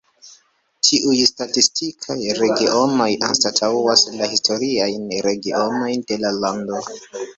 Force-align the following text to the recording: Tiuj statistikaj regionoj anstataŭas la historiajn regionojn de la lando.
Tiuj 0.87 1.17
statistikaj 1.31 2.17
regionoj 2.39 3.09
anstataŭas 3.27 4.07
la 4.15 4.31
historiajn 4.33 5.07
regionojn 5.29 6.05
de 6.13 6.19
la 6.25 6.33
lando. 6.41 6.83